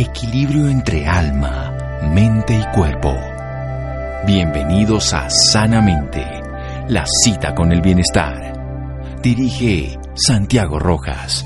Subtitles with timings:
[0.00, 3.14] Equilibrio entre alma, mente y cuerpo.
[4.26, 6.24] Bienvenidos a Sanamente,
[6.88, 9.18] la cita con el bienestar.
[9.22, 11.44] Dirige Santiago Rojas.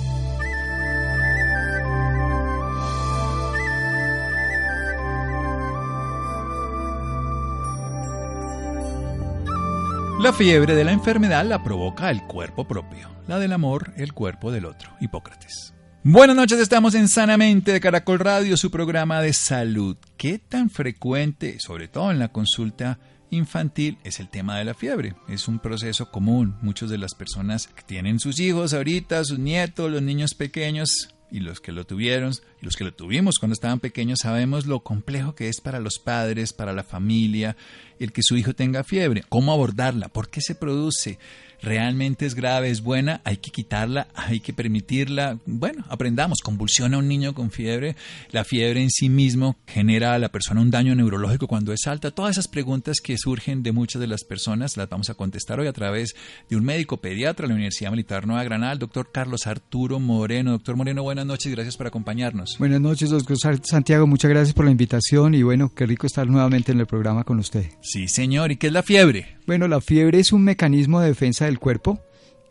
[10.20, 14.52] La fiebre de la enfermedad la provoca el cuerpo propio, la del amor el cuerpo
[14.52, 14.92] del otro.
[15.00, 15.74] Hipócrates.
[16.06, 19.96] Buenas noches, estamos en Sanamente de Caracol Radio, su programa de salud.
[20.18, 22.98] ¿Qué tan frecuente, sobre todo en la consulta
[23.30, 25.14] infantil, es el tema de la fiebre?
[25.28, 26.56] Es un proceso común.
[26.60, 31.40] Muchas de las personas que tienen sus hijos ahorita, sus nietos, los niños pequeños, y
[31.40, 35.34] los que lo tuvieron y los que lo tuvimos cuando estaban pequeños sabemos lo complejo
[35.34, 37.56] que es para los padres, para la familia,
[37.98, 41.18] el que su hijo tenga fiebre, cómo abordarla, por qué se produce,
[41.64, 45.38] realmente es grave, es buena, hay que quitarla, hay que permitirla.
[45.46, 47.96] Bueno, aprendamos, convulsiona a un niño con fiebre,
[48.30, 52.10] la fiebre en sí mismo genera a la persona un daño neurológico cuando es alta.
[52.10, 55.66] Todas esas preguntas que surgen de muchas de las personas las vamos a contestar hoy
[55.66, 56.14] a través
[56.48, 60.52] de un médico pediatra de la Universidad Militar Nueva Granada, el doctor Carlos Arturo Moreno.
[60.52, 62.56] Doctor Moreno, buenas noches, gracias por acompañarnos.
[62.58, 66.72] Buenas noches, doctor Santiago, muchas gracias por la invitación y bueno, qué rico estar nuevamente
[66.72, 67.66] en el programa con usted.
[67.80, 69.36] Sí, señor, ¿y qué es la fiebre?
[69.46, 72.00] Bueno, la fiebre es un mecanismo de defensa del cuerpo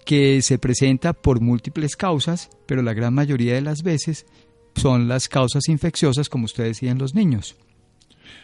[0.05, 4.25] que se presenta por múltiples causas, pero la gran mayoría de las veces
[4.75, 7.55] son las causas infecciosas, como usted decía los niños.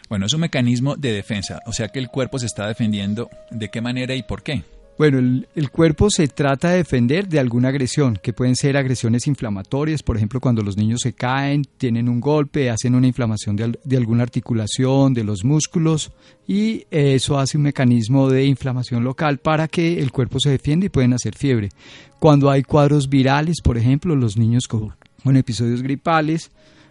[0.08, 3.30] Bueno, es un mecanismo de defensa, o sea que el cuerpo se está defendiendo.
[3.50, 4.64] ¿De qué manera y por qué?
[4.98, 10.02] Bueno, el, cuerpo se trata de defender de alguna agresión, que pueden ser agresiones inflamatorias,
[10.02, 14.24] por ejemplo, cuando los niños se caen, tienen un golpe, hacen una inflamación de, alguna
[14.24, 16.12] articulación, de los músculos,
[16.46, 20.90] y eso hace un mecanismo de inflamación local para que el cuerpo se defienda y
[20.90, 21.70] pueden hacer fiebre.
[22.18, 24.94] Cuando hay cuadros virales, por ejemplo, los niños con,
[25.24, 26.50] con episodios gripales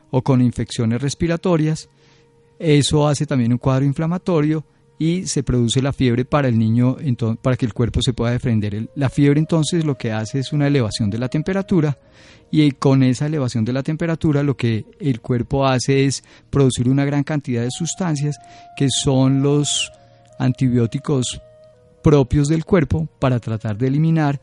[0.10, 1.90] o con infecciones respiratorias,
[2.58, 4.66] eso hace también un cuadro inflamatorio
[5.00, 6.98] y se produce la fiebre para el niño,
[7.42, 8.90] para que el cuerpo se pueda defender.
[8.96, 11.98] La fiebre entonces lo que hace es una elevación de la temperatura
[12.52, 17.06] y con esa elevación de la temperatura lo que el cuerpo hace es producir una
[17.06, 18.38] gran cantidad de sustancias
[18.76, 19.90] que son los
[20.38, 21.42] antibióticos
[22.04, 24.40] propios del cuerpo para tratar de eliminar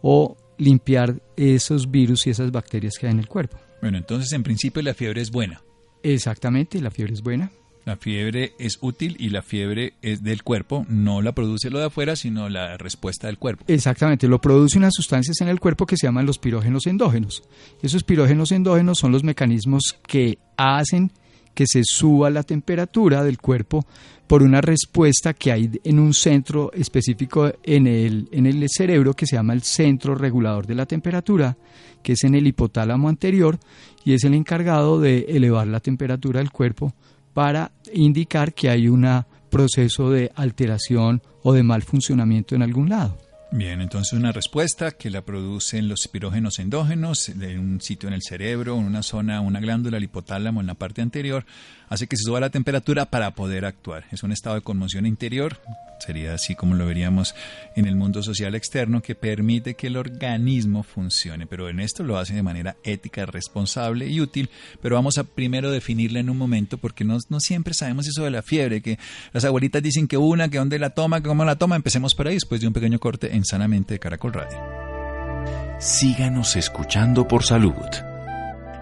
[0.00, 3.58] o limpiar esos virus y esas bacterias que hay en el cuerpo.
[3.82, 5.62] Bueno, entonces en principio la fiebre es buena.
[6.02, 7.50] Exactamente, la fiebre es buena.
[7.88, 11.86] La fiebre es útil y la fiebre es del cuerpo, no la produce lo de
[11.86, 13.64] afuera, sino la respuesta del cuerpo.
[13.66, 17.44] Exactamente, lo produce unas sustancias en el cuerpo que se llaman los pirógenos endógenos.
[17.82, 21.12] Esos pirógenos endógenos son los mecanismos que hacen
[21.54, 23.86] que se suba la temperatura del cuerpo
[24.26, 29.24] por una respuesta que hay en un centro específico en el, en el cerebro que
[29.24, 31.56] se llama el centro regulador de la temperatura,
[32.02, 33.58] que es en el hipotálamo anterior
[34.04, 36.92] y es el encargado de elevar la temperatura del cuerpo
[37.38, 39.06] para indicar que hay un
[39.48, 43.16] proceso de alteración o de mal funcionamiento en algún lado.
[43.52, 48.22] Bien, entonces una respuesta que la producen los pirógenos endógenos en un sitio en el
[48.22, 51.46] cerebro, en una zona, una glándula, el hipotálamo en la parte anterior,
[51.88, 54.04] hace que se suba la temperatura para poder actuar.
[54.10, 55.58] Es un estado de conmoción interior,
[56.00, 57.34] sería así como lo veríamos
[57.76, 61.46] en el mundo social externo, que permite que el organismo funcione.
[61.46, 64.50] Pero en esto lo hace de manera ética, responsable y útil.
[64.80, 68.30] Pero vamos a primero definirla en un momento, porque no, no siempre sabemos eso de
[68.30, 68.98] la fiebre, que
[69.32, 71.76] las abuelitas dicen que una, que dónde la toma, que cómo la toma.
[71.76, 74.58] Empecemos por ahí, después de un pequeño corte en Sanamente de Caracol Radio.
[75.78, 77.72] Síganos escuchando por salud.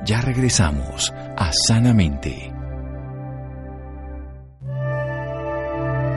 [0.07, 2.56] Ya regresamos a Sanamente.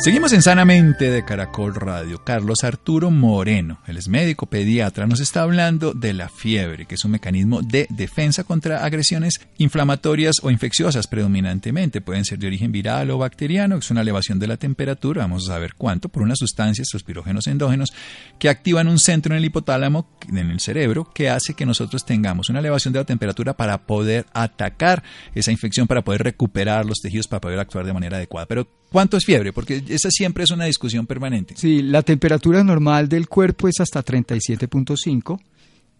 [0.00, 2.24] Seguimos en Sanamente de Caracol Radio.
[2.24, 7.04] Carlos Arturo Moreno, él es médico pediatra, nos está hablando de la fiebre, que es
[7.04, 12.00] un mecanismo de defensa contra agresiones inflamatorias o infecciosas predominantemente.
[12.00, 15.52] Pueden ser de origen viral o bacteriano, es una elevación de la temperatura, vamos a
[15.52, 17.92] saber cuánto, por unas sustancias, los pirógenos endógenos,
[18.38, 22.48] que activan un centro en el hipotálamo, en el cerebro, que hace que nosotros tengamos
[22.48, 25.02] una elevación de la temperatura para poder atacar
[25.34, 28.46] esa infección, para poder recuperar los tejidos, para poder actuar de manera adecuada.
[28.46, 29.52] Pero, ¿cuánto es fiebre?
[29.52, 31.54] Porque esa siempre es una discusión permanente.
[31.56, 35.40] Sí, la temperatura normal del cuerpo es hasta 37.5.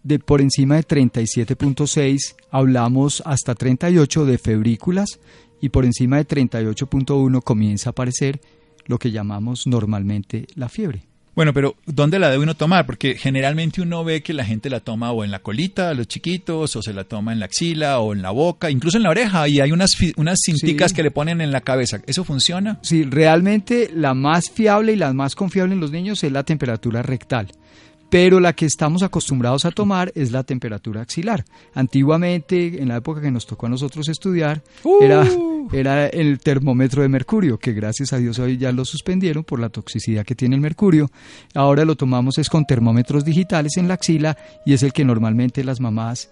[0.03, 5.21] De por encima de 37.6 hablamos hasta 38 de febrículas
[5.61, 8.41] y por encima de 38.1 comienza a aparecer
[8.87, 11.10] lo que llamamos normalmente la fiebre.
[11.35, 12.87] Bueno, pero ¿dónde la debe uno tomar?
[12.87, 16.75] Porque generalmente uno ve que la gente la toma o en la colita, los chiquitos,
[16.77, 19.47] o se la toma en la axila o en la boca, incluso en la oreja,
[19.49, 20.97] y hay unas, unas cinticas Sí.
[20.97, 22.01] que le ponen en la cabeza.
[22.07, 22.79] ¿Eso funciona?
[22.83, 27.03] Sí, realmente la más fiable y la más confiable en los niños es la temperatura
[27.03, 27.49] rectal.
[28.11, 31.45] Pero la que estamos acostumbrados a tomar es la temperatura axilar.
[31.75, 35.03] Antiguamente, en la época que nos tocó a nosotros estudiar, Uh.
[35.03, 35.27] era,
[35.73, 39.69] era el termómetro de mercurio, que gracias a Dios hoy ya lo suspendieron por la
[39.69, 41.11] toxicidad que tiene el mercurio.
[41.55, 44.37] Ahora lo tomamos es con termómetros digitales en la axila
[44.67, 46.31] y es el que normalmente las mamás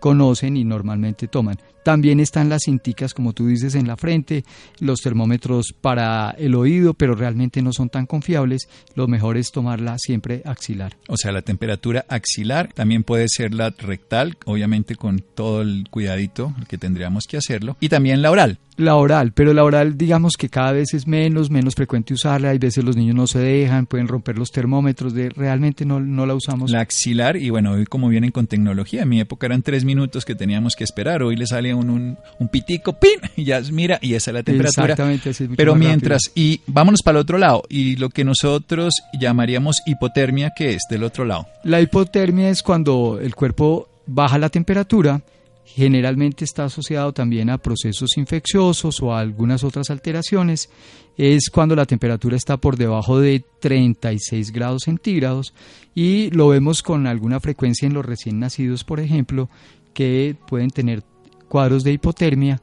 [0.00, 1.58] conocen y normalmente toman.
[1.82, 4.44] También están las cinticas, como tú dices, en la frente,
[4.78, 8.68] los termómetros para el oído, pero realmente no son tan confiables.
[8.94, 10.98] Lo mejor es tomarla siempre axilar.
[11.08, 16.52] O sea, la temperatura axilar también puede ser la rectal, obviamente con todo el cuidadito
[16.68, 18.58] que tendríamos que hacerlo, y también la oral.
[18.76, 22.50] La oral, pero la oral digamos que cada vez es menos, menos frecuente usarla.
[22.50, 26.26] Hay veces los niños no se dejan, pueden romper los termómetros, de, realmente no, no
[26.26, 26.70] la usamos.
[26.70, 30.24] La axilar, y bueno, hoy como vienen con tecnología, en mi época eran tres minutos
[30.24, 33.18] que teníamos que esperar, hoy le sale un, un, un pitico, ¡pin!
[33.36, 34.84] Y ya mira, y esa es la temperatura.
[34.92, 36.46] Exactamente, así es Pero mientras, rápido.
[36.46, 41.02] y vámonos para el otro lado, y lo que nosotros llamaríamos hipotermia, ¿qué es del
[41.04, 41.46] otro lado?
[41.64, 45.22] La hipotermia es cuando el cuerpo baja la temperatura,
[45.64, 50.70] generalmente está asociado también a procesos infecciosos o a algunas otras alteraciones,
[51.16, 55.52] es cuando la temperatura está por debajo de 36 grados centígrados
[55.94, 59.48] y lo vemos con alguna frecuencia en los recién nacidos, por ejemplo,
[59.98, 61.02] que pueden tener
[61.48, 62.62] cuadros de hipotermia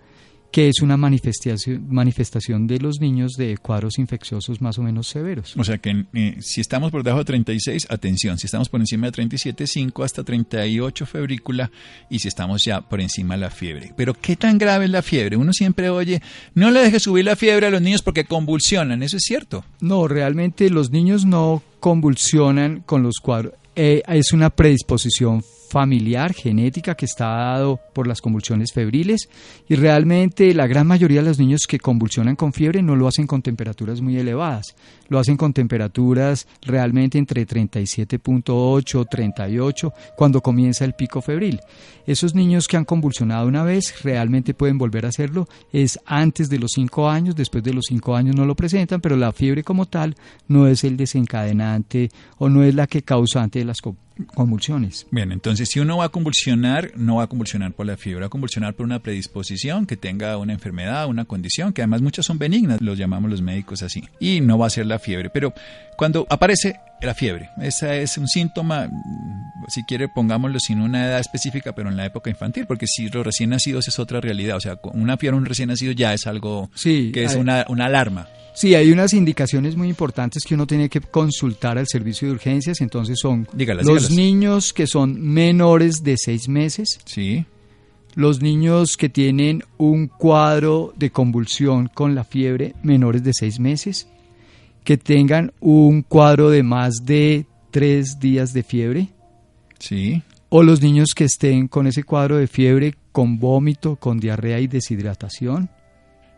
[0.54, 5.54] que es una manifestación, manifestación de los niños de cuadros infecciosos más o menos severos.
[5.58, 9.08] O sea que eh, si estamos por debajo de 36, atención, si estamos por encima
[9.08, 11.70] de 37, 5 hasta 38 febrícula
[12.10, 13.92] y si estamos ya por encima de la fiebre.
[13.98, 15.36] Pero ¿qué tan grave es la fiebre?
[15.36, 16.22] Uno siempre oye,
[16.54, 19.66] no le deje subir la fiebre a los niños porque convulsionan, ¿eso es cierto?
[19.82, 23.56] No, realmente los niños no convulsionan con los cuadros.
[23.76, 29.30] Eh, es una predisposición familiar, genética, que está dado por las convulsiones febriles.
[29.68, 33.28] Y realmente la gran mayoría de los niños que convulsionan con fiebre no lo hacen
[33.28, 34.76] con temperaturas muy elevadas,
[35.10, 41.60] lo hacen con temperaturas realmente entre 37.8, 38, cuando comienza el pico febril.
[42.06, 46.60] Esos niños que han convulsionado una vez realmente pueden volver a hacerlo, es antes de
[46.60, 49.86] los 5 años, después de los 5 años no lo presentan, pero la fiebre como
[49.88, 50.16] tal
[50.48, 53.96] no es el desencadenante o no es la que causante de las co-
[54.34, 55.08] convulsiones.
[55.12, 58.28] Bien, entonces si uno va a convulsionar, no va a convulsionar por la fiebre, va
[58.28, 62.38] a convulsionar por una predisposición que tenga una enfermedad, una condición, que además muchas son
[62.38, 65.30] benignas, los llamamos los médicos así, y no va a ser la fiebre.
[65.30, 65.54] Pero
[65.98, 71.20] cuando aparece la fiebre, ese es un síntoma, mm, si quiere pongámoslo sin una edad
[71.20, 74.60] específica, pero en la época infantil, porque si los recién nacidos es otra realidad, o
[74.62, 77.86] sea, una fiebre un recién nacido ya es algo Sí, que es hay- una, una
[77.86, 78.28] alarma.
[78.54, 82.80] Sí, hay unas indicaciones muy importantes que uno tiene que consultar al servicio de urgencias,
[82.80, 84.18] entonces son Dígalas, los dígalas.
[84.18, 87.46] niños que son menores de seis meses, Sí,
[88.14, 94.08] los niños que tienen un cuadro de convulsión con la fiebre menores de seis meses,
[94.86, 99.10] que tengan un cuadro de más de tres días de fiebre,
[99.80, 100.24] sí.
[100.48, 104.68] o los niños que estén con ese cuadro de fiebre con vómito, con diarrea y
[104.68, 105.70] deshidratación,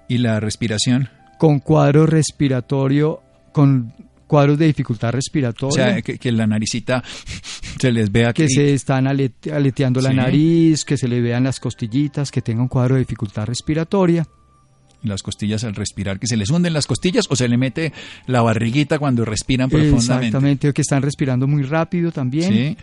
[0.09, 1.09] ¿Y la respiración?
[1.37, 3.21] con cuadro respiratorio,
[3.51, 3.93] con
[4.25, 5.85] cuadros de dificultad O respiratoria.
[5.93, 7.03] sea, que, que la naricita
[7.79, 11.43] se les vea que que se están alete- aleteando la nariz, que se le vean
[11.43, 14.25] las costillitas, que tenga un cuadro de dificultad respiratoria.
[15.07, 17.93] Las costillas al respirar, que se les hunden las costillas o se le mete
[18.25, 20.27] la barriguita cuando respiran profundamente.
[20.27, 22.53] Exactamente, o que están respirando muy rápido también.
[22.53, 22.77] Sí,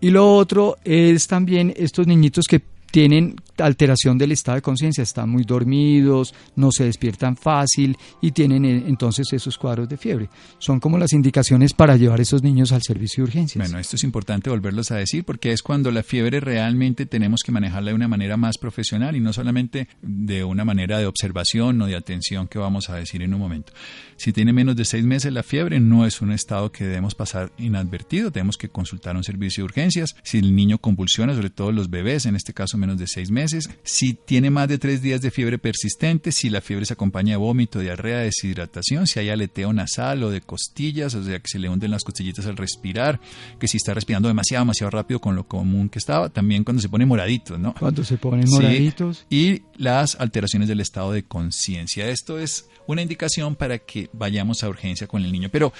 [0.00, 5.30] Y lo otro es también estos niñitos que tienen alteración del estado de conciencia, están
[5.30, 10.28] muy dormidos, no se despiertan fácil y tienen eh, entonces esos cuadros de fiebre.
[10.58, 13.66] Son como las indicaciones para llevar a esos niños al servicio de urgencias.
[13.66, 17.52] Bueno, esto es importante volverlos a decir porque es cuando la fiebre realmente tenemos que
[17.52, 21.86] manejarla de una manera más profesional y no solamente de una manera de observación o
[21.86, 23.72] de atención que vamos a decir en un momento.
[24.16, 27.52] Si tiene menos de seis meses la fiebre, no es un estado que debemos pasar
[27.58, 30.16] inadvertido, tenemos que consultar un servicio de urgencias.
[30.22, 33.45] Si el niño convulsiona, sobre todo los bebés, en este caso menos de seis meses,
[33.82, 37.36] si tiene más de tres días de fiebre persistente, si la fiebre se acompaña de
[37.36, 41.68] vómito, diarrea, deshidratación, si hay aleteo nasal o de costillas, o sea que se le
[41.68, 43.20] hunden las costillitas al respirar,
[43.58, 46.88] que si está respirando demasiado, demasiado rápido con lo común que estaba, también cuando se
[46.88, 47.74] pone moradito, ¿no?
[47.74, 48.54] Cuando se ponen Sí.
[48.54, 49.26] moraditos.
[49.30, 52.08] Y las alteraciones del estado de conciencia.
[52.08, 55.48] Esto es una indicación para que vayamos a urgencia con el niño.
[55.50, 55.72] Pero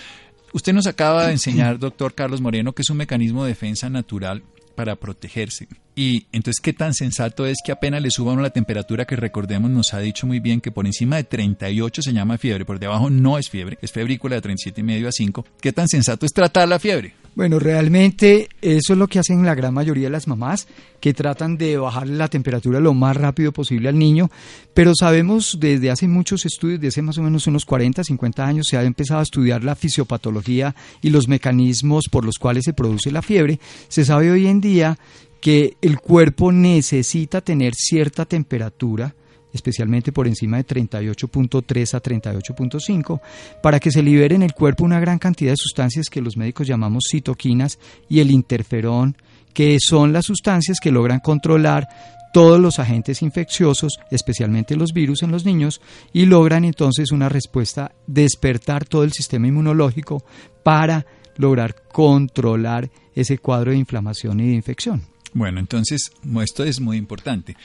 [0.53, 4.43] usted nos acaba de enseñar, doctor Carlos Moreno, que es un mecanismo de defensa natural
[4.77, 5.67] para protegerse.
[5.97, 9.71] Y entonces, ¿qué tan sensato es que apenas le suba uno la temperatura que recordemos
[9.71, 13.11] nos ha dicho muy bien que por encima de 38 se llama fiebre, por debajo
[13.11, 15.45] no es fiebre, es febrícula de 37 y medio a 5?
[15.61, 17.26] ¿Qué tan sensato es tratar la fiebre?
[17.37, 20.67] Bueno, realmente eso es lo que hacen la gran mayoría de las mamás,
[21.01, 24.31] que tratan de bajar la temperatura lo más rápido posible al niño,
[24.73, 28.69] pero sabemos desde hace muchos estudios, desde hace más o menos unos 40, 50 años,
[28.71, 33.11] se ha empezado a estudiar la fisiopatología y los mecanismos por los cuales se produce
[33.11, 33.61] la fiebre.
[33.89, 34.99] Se sabe hoy en día
[35.39, 39.15] que el cuerpo necesita tener cierta temperatura,
[39.57, 43.21] especialmente por encima de 38.3 a 38.5,
[43.61, 46.69] para que se libere en el cuerpo una gran cantidad de sustancias que los médicos
[46.69, 49.17] llamamos citoquinas y el interferón,
[49.53, 51.89] que son las sustancias que logran controlar
[52.33, 55.81] todos los agentes infecciosos, especialmente los virus en los niños,
[56.13, 60.23] y logran entonces una respuesta, despertar todo el sistema inmunológico
[60.63, 61.07] para
[61.39, 65.03] lograr controlar ese cuadro de inflamación y de infección.
[65.33, 66.11] Bueno, entonces
[66.43, 67.57] esto es muy importante.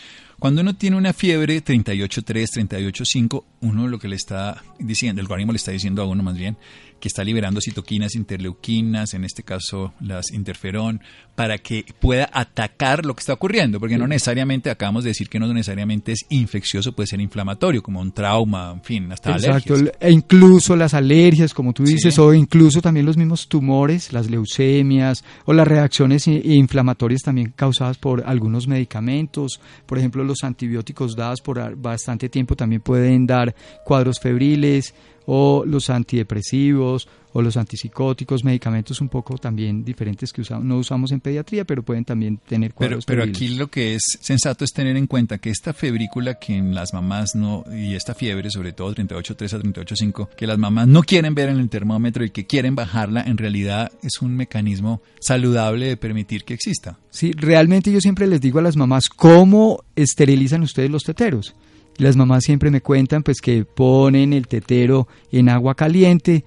[0.41, 5.53] Cuando uno tiene una fiebre 38.3, 38.5, uno lo que le está diciendo, el organismo
[5.53, 6.57] le está diciendo a uno más bien,
[7.01, 11.01] que está liberando citoquinas, interleuquinas, en este caso las interferón,
[11.35, 15.39] para que pueda atacar lo que está ocurriendo, porque no necesariamente, acabamos de decir que
[15.39, 20.11] no necesariamente es infeccioso, puede ser inflamatorio, como un trauma, en fin, hasta Exacto, e
[20.11, 25.53] incluso las alergias, como tú dices, o incluso también los mismos tumores, las leucemias, o
[25.53, 32.29] las reacciones inflamatorias también causadas por algunos medicamentos, por ejemplo, los antibióticos dados por bastante
[32.29, 33.50] tiempo también pueden dar
[33.85, 34.93] cuadros febriles,
[35.25, 41.13] o los antidepresivos o los antipsicóticos, medicamentos un poco también diferentes que usamos, no usamos
[41.13, 44.73] en pediatría, pero pueden también tener cuadros Pero, pero aquí lo que es sensato es
[44.73, 48.73] tener en cuenta que esta febrícula que en las mamás no, y esta fiebre, sobre
[48.73, 52.45] todo 38.3 a 38.5, que las mamás no quieren ver en el termómetro y que
[52.45, 56.99] quieren bajarla, en realidad es un mecanismo saludable de permitir que exista.
[57.11, 61.55] Sí, realmente yo siempre les digo a las mamás, ¿cómo esterilizan ustedes los teteros?
[61.97, 66.43] Las mamás siempre me cuentan pues que ponen el tetero en agua caliente,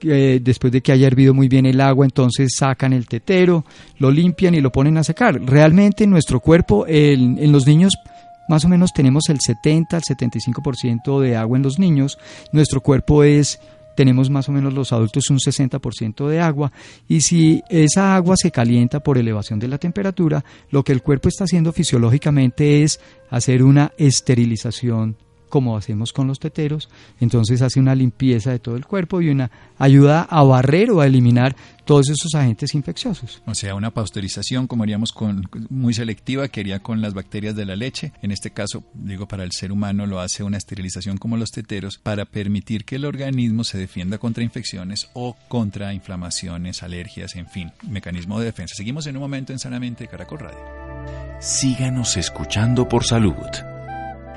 [0.00, 3.64] después de que haya hervido muy bien el agua, entonces sacan el tetero,
[3.98, 5.40] lo limpian y lo ponen a secar.
[5.40, 7.92] Realmente en nuestro cuerpo, en los niños,
[8.48, 12.18] más o menos tenemos el 70 al 75% de agua en los niños.
[12.52, 13.60] Nuestro cuerpo es
[13.96, 16.72] tenemos más o menos los adultos un 60% de agua
[17.08, 21.28] y si esa agua se calienta por elevación de la temperatura, lo que el cuerpo
[21.28, 25.16] está haciendo fisiológicamente es hacer una esterilización
[25.52, 26.88] como hacemos con los teteros,
[27.20, 31.06] entonces hace una limpieza de todo el cuerpo y una ayuda a barrer o a
[31.06, 31.54] eliminar
[31.84, 33.42] todos esos agentes infecciosos.
[33.44, 37.66] O sea, una pasteurización como haríamos con muy selectiva que haría con las bacterias de
[37.66, 38.14] la leche.
[38.22, 41.98] En este caso, digo, para el ser humano lo hace una esterilización como los teteros
[41.98, 47.72] para permitir que el organismo se defienda contra infecciones o contra inflamaciones, alergias, en fin,
[47.86, 48.74] mecanismo de defensa.
[48.74, 50.60] Seguimos en un momento en Sanamente Caracol Radio.
[51.40, 53.36] Síganos escuchando por salud.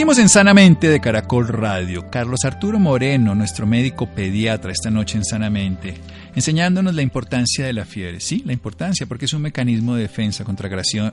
[0.00, 2.08] Seguimos en Sanamente de Caracol Radio.
[2.08, 5.94] Carlos Arturo Moreno, nuestro médico pediatra, esta noche en Sanamente,
[6.34, 8.20] enseñándonos la importancia de la fiebre.
[8.20, 10.68] Sí, la importancia, porque es un mecanismo de defensa contra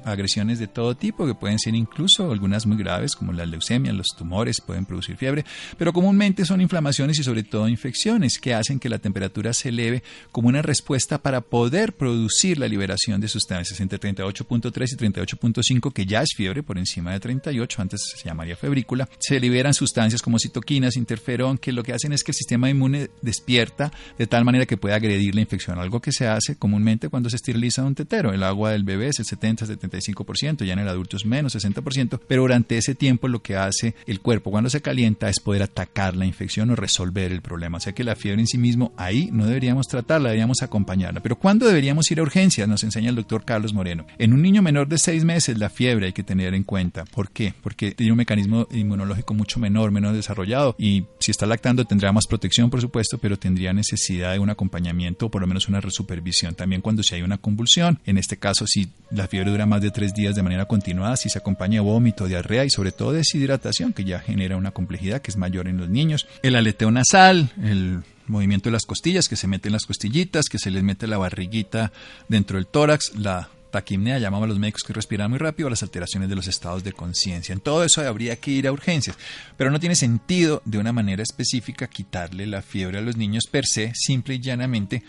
[0.05, 4.07] agresiones de todo tipo, que pueden ser incluso algunas muy graves, como la leucemia, los
[4.17, 5.45] tumores pueden producir fiebre,
[5.77, 10.03] pero comúnmente son inflamaciones y sobre todo infecciones que hacen que la temperatura se eleve
[10.31, 16.05] como una respuesta para poder producir la liberación de sustancias entre 38.3 y 38.5, que
[16.05, 18.77] ya es fiebre por encima de 38, antes se llamaría fiebre
[19.19, 23.09] se liberan sustancias como citoquinas, interferón, que lo que hacen es que el sistema inmune
[23.21, 27.29] despierta de tal manera que puede agredir la infección, algo que se hace comúnmente cuando
[27.29, 28.33] se esteriliza un tetero.
[28.33, 32.41] El agua del bebé es el 70-75%, ya en el adulto es menos 60%, pero
[32.41, 36.25] durante ese tiempo lo que hace el cuerpo cuando se calienta es poder atacar la
[36.25, 37.77] infección o resolver el problema.
[37.77, 41.21] O sea que la fiebre en sí mismo ahí no deberíamos tratarla, deberíamos acompañarla.
[41.21, 42.67] Pero ¿cuándo deberíamos ir a urgencias?
[42.67, 44.05] Nos enseña el doctor Carlos Moreno.
[44.17, 47.05] En un niño menor de 6 meses la fiebre hay que tener en cuenta.
[47.05, 47.53] ¿Por qué?
[47.63, 50.75] Porque tiene un mecanismo inmunológico mucho menor, menos desarrollado.
[50.77, 54.96] Y si está lactando tendrá más protección, por supuesto, pero tendría necesidad de un acompañamiento
[55.19, 56.55] o por lo menos una resupervisión.
[56.55, 59.91] También cuando si hay una convulsión, en este caso si la fiebre dura más de
[59.91, 64.03] tres días de manera continuada, si se acompaña vómito, diarrea y sobre todo deshidratación, que
[64.03, 66.27] ya genera una complejidad que es mayor en los niños.
[66.41, 70.71] El aleteo nasal, el movimiento de las costillas, que se meten las costillitas, que se
[70.71, 71.91] les mete la barriguita
[72.27, 75.83] dentro del tórax, la taquimnea, llamamos a los médicos que respiran muy rápido, a las
[75.83, 77.53] alteraciones de los estados de conciencia.
[77.53, 79.17] En todo eso habría que ir a urgencias,
[79.57, 83.65] pero no tiene sentido de una manera específica quitarle la fiebre a los niños per
[83.65, 85.03] se, simple y llanamente,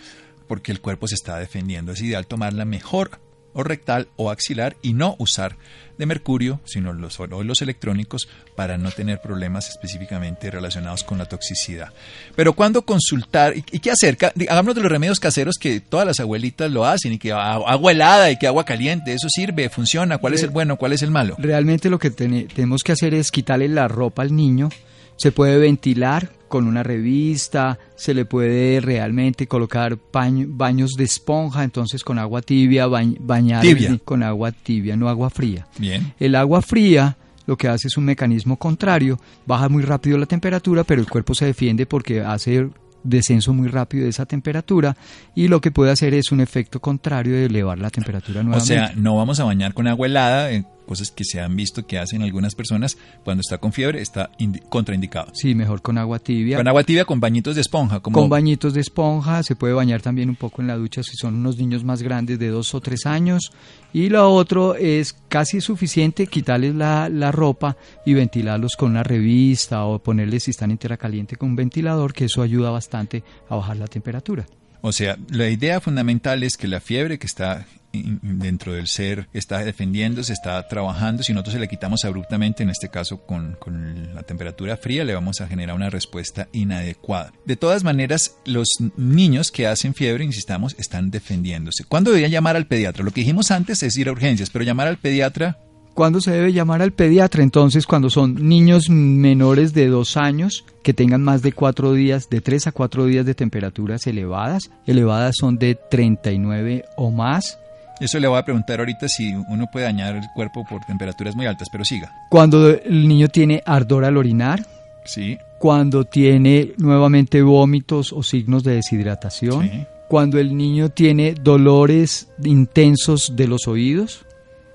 [0.46, 1.92] porque el cuerpo se está defendiendo.
[1.92, 3.20] Es ideal tomar la mejor
[3.58, 5.56] o rectal o axilar y no usar
[5.98, 11.92] de mercurio, sino los, los electrónicos para no tener problemas específicamente relacionados con la toxicidad.
[12.36, 14.16] Pero cuando consultar y, qué hacer,
[14.48, 18.30] hagámonos de los remedios caseros que todas las abuelitas lo hacen y que agua helada
[18.30, 21.34] y que agua caliente, eso sirve, funciona, cuál es el bueno, cuál es el malo.
[21.36, 24.68] Realmente lo que tenemos que hacer es quitarle la ropa al niño,
[25.18, 32.02] se puede ventilar con una revista, se le puede realmente colocar baños de esponja, entonces
[32.02, 33.64] con agua tibia, bañar
[34.04, 35.66] con agua tibia, no agua fría.
[35.78, 36.14] Bien.
[36.18, 40.84] El agua fría lo que hace es un mecanismo contrario, baja muy rápido la temperatura,
[40.84, 42.68] pero el cuerpo se defiende porque hace
[43.02, 44.96] descenso muy rápido de esa temperatura
[45.34, 48.74] y lo que puede hacer es un efecto contrario de elevar la temperatura nuevamente.
[48.74, 51.86] O sea, no vamos a bañar con agua helada, eh, cosas que se han visto
[51.86, 54.30] que hacen algunas personas cuando está con fiebre, está
[54.68, 55.30] contraindicado.
[55.34, 56.56] Sí, mejor con agua tibia.
[56.56, 58.00] Con agua tibia con bañitos de esponja.
[58.00, 58.18] Como...
[58.18, 61.36] Con bañitos de esponja, se puede bañar también un poco en la ducha si son
[61.36, 63.52] unos niños más grandes de dos o tres años.
[63.92, 69.84] Y lo otro es casi suficiente quitarles la, la ropa y ventilarlos con una revista
[69.84, 73.56] o ponerles si están en tierra caliente con un ventilador, que eso ayuda bastante a
[73.56, 74.46] bajar la temperatura.
[74.80, 79.64] O sea, la idea fundamental es que la fiebre que está dentro del ser está
[79.64, 81.22] defendiéndose, está trabajando.
[81.22, 85.14] Si nosotros se le quitamos abruptamente, en este caso con, con, la temperatura fría, le
[85.14, 87.32] vamos a generar una respuesta inadecuada.
[87.44, 91.84] De todas maneras, los niños que hacen fiebre, insistamos, están defendiéndose.
[91.84, 93.04] ¿Cuándo deberían llamar al pediatra?
[93.04, 95.58] Lo que dijimos antes es ir a urgencias, pero llamar al pediatra
[95.98, 97.42] ¿Cuándo se debe llamar al pediatra?
[97.42, 102.40] Entonces, cuando son niños menores de dos años que tengan más de cuatro días, de
[102.40, 107.58] tres a cuatro días de temperaturas elevadas, elevadas son de 39 o más.
[107.98, 111.46] Eso le voy a preguntar ahorita si uno puede dañar el cuerpo por temperaturas muy
[111.46, 112.12] altas, pero siga.
[112.30, 114.64] Cuando el niño tiene ardor al orinar.
[115.04, 115.36] Sí.
[115.58, 119.68] Cuando tiene nuevamente vómitos o signos de deshidratación.
[119.68, 119.84] Sí.
[120.06, 124.24] Cuando el niño tiene dolores intensos de los oídos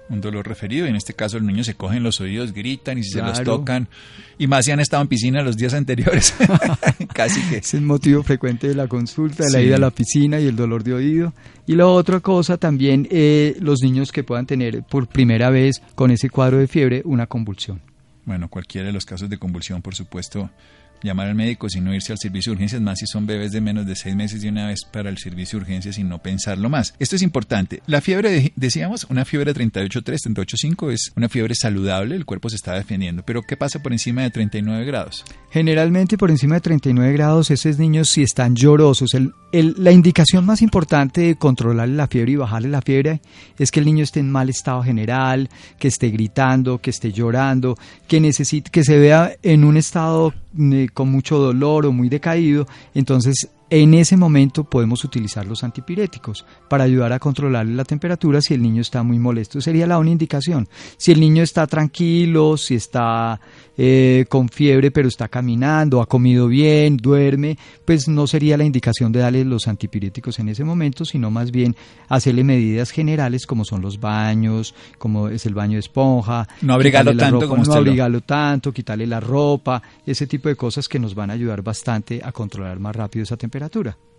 [0.10, 0.86] un dolor referido.
[0.86, 3.44] Y en este caso, los niños se cogen los oídos, gritan y si se los
[3.44, 3.88] tocan.
[4.38, 6.36] Y más si han estado en piscina los días anteriores.
[7.14, 7.58] Casi que.
[7.58, 10.84] Es el motivo frecuente de la consulta, la ida a la piscina y el dolor
[10.84, 11.34] de oído.
[11.66, 16.12] Y la otra cosa también, eh, los niños que puedan tener por primera vez con
[16.12, 17.82] ese cuadro de fiebre una convulsión.
[18.26, 20.50] Bueno, cualquiera de los casos de convulsión, por supuesto,
[21.04, 23.86] llamar al médico, sino irse al servicio de urgencias, más si son bebés de menos
[23.86, 26.94] de seis meses de una vez para el servicio de urgencias y no pensarlo más.
[27.00, 27.82] Esto es importante.
[27.86, 32.56] La fiebre, decíamos, una fiebre de 38.3, 38.5 es una fiebre saludable, el cuerpo se
[32.56, 35.24] está defendiendo, pero ¿qué pasa por encima de 39 grados?
[35.52, 39.12] Generalmente por encima de 39 grados, esos niños si están llorosos,
[39.52, 43.22] la indicación más importante de controlar la fiebre y bajarle la fiebre
[43.60, 47.78] es que el niño esté en mal estado general, que esté gritando, que esté llorando,
[48.08, 52.68] que necesite, que se vea en un estado eh, con mucho dolor o muy decaído,
[52.94, 53.50] entonces
[53.82, 58.62] en ese momento podemos utilizar los antipiréticos para ayudar a controlar la temperatura si el
[58.62, 59.60] niño está muy molesto.
[59.62, 60.70] Sería la única indicación.
[60.96, 63.42] Si el niño está tranquilo, si está
[63.76, 69.12] eh, con fiebre pero está caminando, ha comido bien, duerme, pues no sería la indicación
[69.12, 71.76] de darle los antipiréticos en ese momento, sino más bien
[72.10, 76.48] hacerle medidas generales como son los baños, como es el baño de esponja.
[76.62, 81.00] No abrigarlo tanto como No abrigarlo tanto, quitarle la ropa, ese tipo de cosas que
[81.00, 83.63] nos van a ayudar bastante a controlar más rápido esa temperatura.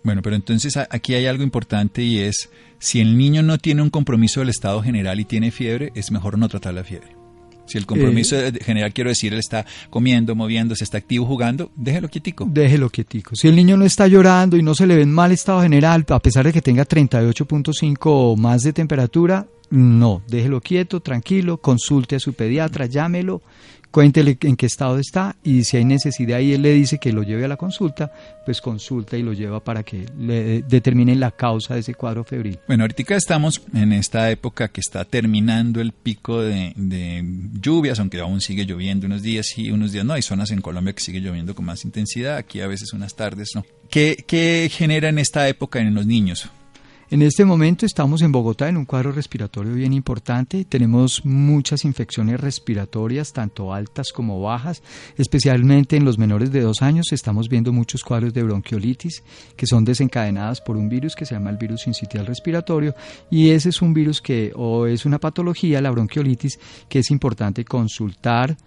[0.03, 3.89] Bueno, pero entonces aquí hay algo importante y es, si el niño no tiene un
[3.89, 7.15] compromiso del estado general y tiene fiebre, es mejor no tratar la fiebre.
[7.65, 12.09] Si el compromiso eh, general, quiero decir, él está comiendo, moviéndose, está activo, jugando, déjelo
[12.09, 12.47] quietico.
[12.47, 13.35] Déjelo quietico.
[13.35, 16.05] Si el niño no está llorando y no se le ve en mal estado general,
[16.09, 22.15] a pesar de que tenga 38.5 o más de temperatura, no, déjelo quieto, tranquilo, consulte
[22.15, 23.41] a su pediatra, llámelo
[23.95, 27.23] cuéntele en qué estado está y si hay necesidad y él le dice que lo
[27.23, 28.11] lleve a la consulta,
[28.43, 32.59] pues consulta y lo lleva para que le determinen la causa de ese cuadro febril.
[32.67, 36.73] Bueno, ahorita estamos en esta época que está terminando el pico de,
[37.61, 40.11] lluvias, aunque aún sigue lloviendo unos días y unos días no.
[40.11, 43.51] Hay zonas en Colombia que sigue lloviendo con más intensidad, aquí a veces unas tardes
[43.55, 43.65] no.
[43.89, 46.49] ¿Qué, qué genera en esta época en los niños?
[47.11, 50.65] En este momento estamos en Bogotá en un cuadro respiratorio bien importante.
[50.65, 54.81] Tenemos muchas infecciones respiratorias, tanto altas como bajas,
[55.15, 57.11] especialmente en los menores de dos años.
[57.11, 59.21] Estamos viendo muchos cuadros de bronquiolitis
[59.55, 62.95] que son desencadenadas por un virus que se llama el virus sincitial respiratorio
[63.29, 66.57] y ese es un virus que o es una patología, la bronquiolitis,
[66.89, 68.57] que es importante consultar,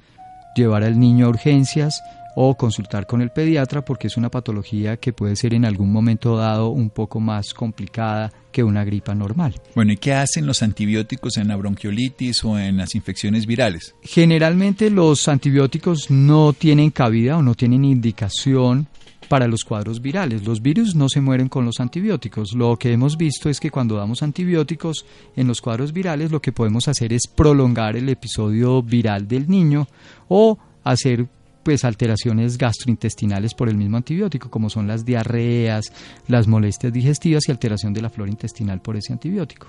[0.59, 2.03] llevar al niño a urgencias
[2.41, 6.37] o consultar con el pediatra porque es una patología que puede ser en algún momento
[6.37, 9.55] dado un poco más complicada que una gripa normal.
[9.75, 13.97] Bueno, ¿y qué hacen los antibióticos en la bronquiolitis o en las infecciones virales?
[14.03, 18.87] Generalmente los antibióticos no tienen cabida o no tienen indicación
[19.29, 20.45] para los cuadros virales.
[20.45, 22.53] Los virus no se mueren con los antibióticos.
[22.55, 25.05] Lo que hemos visto es que cuando damos antibióticos
[25.37, 29.87] en los cuadros virales lo que podemos hacer es prolongar el episodio viral del niño
[30.29, 31.29] o hacer
[31.63, 35.93] pues alteraciones gastrointestinales por el mismo antibiótico, como son las diarreas,
[36.27, 39.69] las molestias digestivas y alteración de la flora intestinal por ese antibiótico.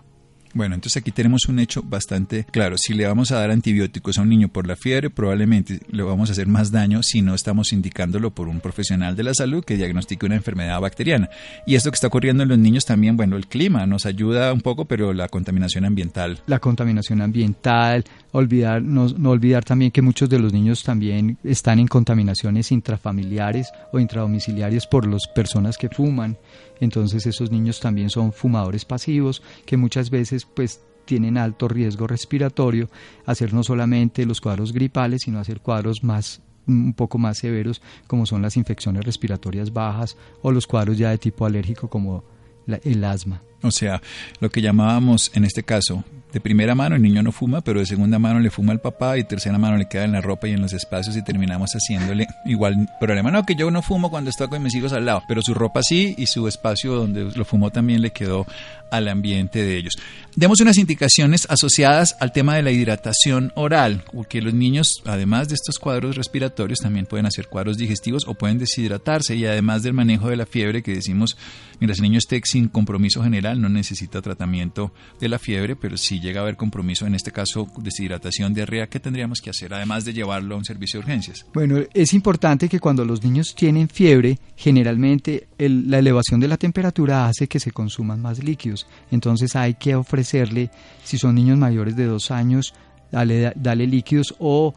[0.53, 2.75] Bueno, entonces aquí tenemos un hecho bastante claro.
[2.77, 6.29] Si le vamos a dar antibióticos a un niño por la fiebre, probablemente le vamos
[6.29, 9.77] a hacer más daño si no estamos indicándolo por un profesional de la salud que
[9.77, 11.29] diagnostique una enfermedad bacteriana.
[11.65, 14.61] Y esto que está ocurriendo en los niños también, bueno, el clima nos ayuda un
[14.61, 16.41] poco, pero la contaminación ambiental.
[16.47, 21.79] La contaminación ambiental, olvidar, no, no olvidar también que muchos de los niños también están
[21.79, 26.37] en contaminaciones intrafamiliares o intradomiciliarias por las personas que fuman
[26.79, 32.89] entonces esos niños también son fumadores pasivos que muchas veces pues tienen alto riesgo respiratorio,
[33.25, 38.27] hacer no solamente los cuadros gripales, sino hacer cuadros más un poco más severos como
[38.27, 42.23] son las infecciones respiratorias bajas o los cuadros ya de tipo alérgico como
[42.67, 43.41] el asma.
[43.61, 44.01] O sea,
[44.39, 47.85] lo que llamábamos en este caso de primera mano el niño no fuma, pero de
[47.85, 50.51] segunda mano le fuma al papá y tercera mano le queda en la ropa y
[50.51, 53.31] en los espacios y terminamos haciéndole igual problema.
[53.31, 55.81] No, que yo no fumo cuando estoy con mis hijos al lado, pero su ropa
[55.81, 58.45] sí y su espacio donde lo fumó también le quedó
[58.91, 59.93] al ambiente de ellos.
[60.35, 65.55] Demos unas indicaciones asociadas al tema de la hidratación oral, porque los niños, además de
[65.55, 70.29] estos cuadros respiratorios, también pueden hacer cuadros digestivos o pueden deshidratarse y además del manejo
[70.29, 71.37] de la fiebre que decimos,
[71.79, 76.19] mientras el niño esté sin compromiso general, no necesita tratamiento de la fiebre, pero si
[76.19, 80.13] llega a haber compromiso, en este caso deshidratación, diarrea, ¿qué tendríamos que hacer además de
[80.13, 81.45] llevarlo a un servicio de urgencias?
[81.53, 87.27] Bueno, es importante que cuando los niños tienen fiebre, generalmente la elevación de la temperatura
[87.27, 88.87] hace que se consuman más líquidos.
[89.11, 90.71] Entonces hay que ofrecerle,
[91.03, 92.73] si son niños mayores de dos años,
[93.11, 94.73] dale, líquidos o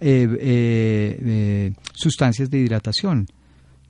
[0.00, 3.26] eh, eh, eh, sustancias de hidratación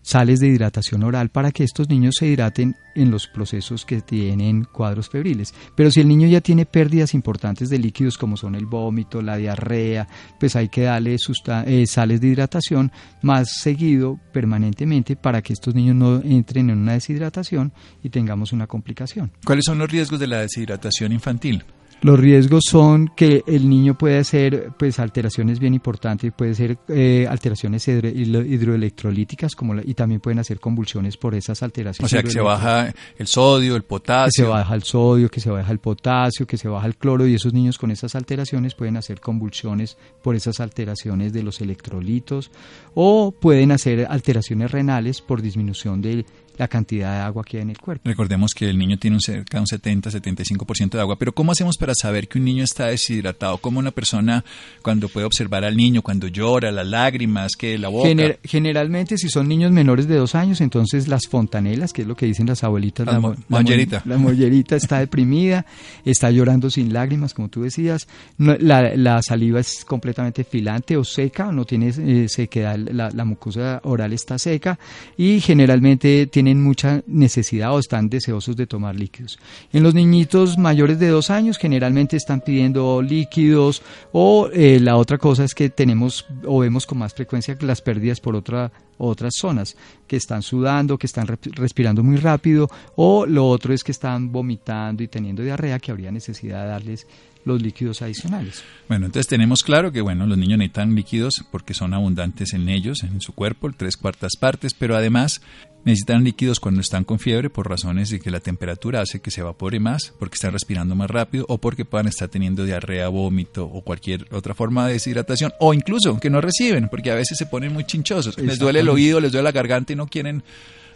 [0.05, 4.65] sales de hidratación oral para que estos niños se hidraten en los procesos que tienen
[4.65, 5.55] cuadros febriles.
[5.75, 9.37] Pero si el niño ya tiene pérdidas importantes de líquidos como son el vómito, la
[9.37, 10.07] diarrea,
[10.39, 15.97] pues hay que darle eh, sales de hidratación más seguido, permanentemente, para que estos niños
[15.97, 19.33] no entren en una deshidratación y tengamos una complicación.
[19.45, 21.65] ¿Cuáles son los riesgos de la deshidratación infantil?
[22.03, 27.27] Los riesgos son que el niño puede hacer pues alteraciones bien importantes, puede ser eh,
[27.29, 32.13] alteraciones hidroelectrolíticas como y también pueden hacer convulsiones por esas alteraciones.
[32.13, 34.45] O sea, que se baja el sodio, el potasio.
[34.45, 37.27] Que se baja el sodio, que se baja el potasio, que se baja el cloro
[37.27, 42.51] y esos niños con esas alteraciones pueden hacer convulsiones por esas alteraciones de los electrolitos
[42.95, 47.71] o pueden hacer alteraciones renales por disminución del la cantidad de agua que hay en
[47.71, 48.09] el cuerpo.
[48.09, 51.77] Recordemos que el niño tiene un cerca de un 70-75% de agua, pero ¿cómo hacemos
[51.77, 53.59] para saber que un niño está deshidratado?
[53.59, 54.45] ¿Cómo una persona
[54.83, 58.09] cuando puede observar al niño, cuando llora, las lágrimas, que la boca?
[58.45, 62.27] generalmente si son niños menores de dos años, entonces las fontanelas, que es lo que
[62.27, 64.03] dicen las abuelitas, la, mollerita.
[64.05, 65.67] La mollerita está deprimida,
[66.05, 68.07] está llorando sin lágrimas, como tú decías,
[68.39, 74.13] la, saliva es completamente filante o seca, no tiene eh, sequedad, la, la mucosa oral
[74.13, 74.79] está seca
[75.17, 79.39] y generalmente tiene tienen mucha necesidad o están deseosos de tomar líquidos.
[79.73, 85.17] En los niñitos mayores de dos años generalmente están pidiendo líquidos o eh, la otra
[85.17, 89.75] cosa es que tenemos o vemos con más frecuencia las pérdidas por otra, otras zonas,
[90.07, 95.03] que están sudando, que están respirando muy rápido o lo otro es que están vomitando
[95.03, 97.07] y teniendo diarrea que habría necesidad de darles
[97.47, 98.63] los líquidos adicionales.
[98.89, 103.03] Bueno, entonces tenemos claro que bueno, los niños necesitan líquidos porque son abundantes en ellos,
[103.03, 105.41] en su cuerpo, tres cuartas partes, pero además
[105.85, 109.41] necesitan líquidos cuando están con fiebre por razones de que la temperatura hace que se
[109.41, 113.83] evapore más, porque están respirando más rápido o porque puedan estar teniendo diarrea, vómito o
[113.83, 117.73] cualquier otra forma de deshidratación o incluso que no reciben, porque a veces se ponen
[117.73, 120.43] muy chinchosos, les duele el oído, les duele la garganta y no quieren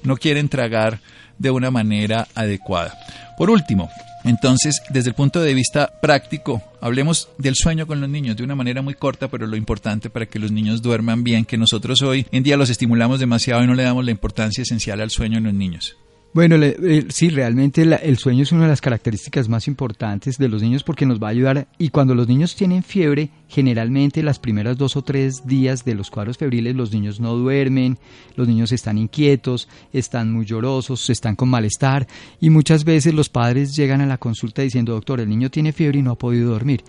[0.02, 1.00] no quieren tragar
[1.38, 2.94] de una manera adecuada.
[3.36, 3.90] Por último,
[4.24, 8.54] entonces, desde el punto de vista práctico, hablemos del sueño con los niños de una
[8.54, 12.26] manera muy corta, pero lo importante para que los niños duerman bien, que nosotros hoy
[12.32, 15.44] en día los estimulamos demasiado y no le damos la importancia esencial al sueño en
[15.44, 15.96] los niños.
[16.34, 20.60] Bueno, eh, sí, realmente el sueño es una de las características más importantes de los
[20.60, 24.76] niños porque nos va a ayudar y cuando los niños tienen fiebre, generalmente las primeras
[24.76, 27.98] dos o tres días de los cuadros febriles los niños no duermen,
[28.36, 32.06] los niños están inquietos, están muy llorosos, están con malestar
[32.40, 36.00] y muchas veces los padres llegan a la consulta diciendo, doctor, el niño tiene fiebre
[36.00, 36.84] y no ha podido dormir.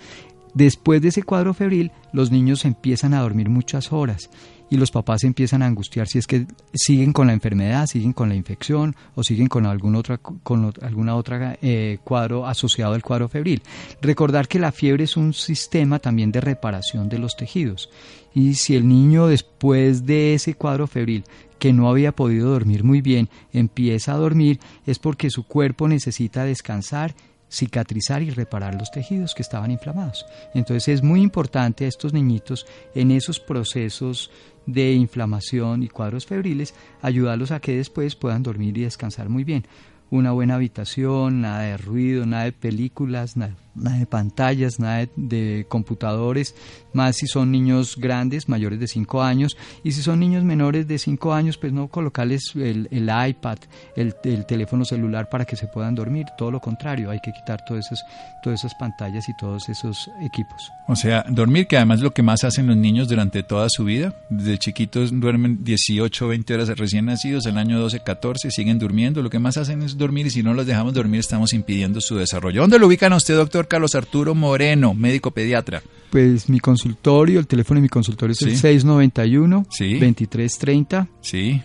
[0.54, 4.30] Después de ese cuadro febril, los niños empiezan a dormir muchas horas
[4.70, 8.30] y los papás empiezan a angustiar si es que siguen con la enfermedad, siguen con
[8.30, 13.30] la infección o siguen con algún otra con alguna otra eh, cuadro asociado al cuadro
[13.30, 13.62] febril.
[14.02, 17.90] Recordar que la fiebre es un sistema también de reparación de los tejidos
[18.34, 21.24] y si el niño después de ese cuadro febril
[21.58, 26.44] que no había podido dormir muy bien empieza a dormir es porque su cuerpo necesita
[26.44, 27.16] descansar
[27.50, 30.26] cicatrizar y reparar los tejidos que estaban inflamados.
[30.54, 34.32] Entonces es muy importante a estos niñitos en esos procesos
[34.66, 39.66] de inflamación y cuadros febriles ayudarlos a que después puedan dormir y descansar muy bien.
[40.12, 45.66] Una buena habitación, nada de ruido, nada de películas, nada, nada de pantallas, nada de,
[45.70, 46.56] computadores,
[46.94, 50.98] más si son niños grandes, mayores de 5 años, y si son niños menores de
[50.98, 53.58] 5 años, pues no colocarles el, el iPad,
[53.96, 57.64] el, el, teléfono celular para que se puedan dormir, todo lo contrario, hay que quitar
[57.66, 58.04] todas esas,
[58.44, 60.72] todas esas pantallas y todos esos equipos.
[60.88, 63.84] O sea, dormir, que además es lo que más hacen los niños durante toda su
[63.84, 69.22] vida, desde chiquitos duermen 18, 20 horas recién nacidos, el año 12, 14, siguen durmiendo,
[69.22, 72.16] lo que más hacen es dormir y si no los dejamos dormir estamos impidiendo su
[72.16, 72.62] desarrollo.
[72.62, 73.68] ¿Dónde lo ubican a usted, doctor?
[73.70, 75.82] Carlos Arturo Moreno, médico pediatra.
[76.10, 81.08] Pues mi consultorio, el teléfono de mi consultorio es el 691 2330.
[81.22, 81.62] Sí.